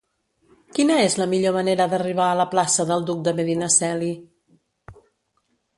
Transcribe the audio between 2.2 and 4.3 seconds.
a la plaça del Duc de Medinaceli?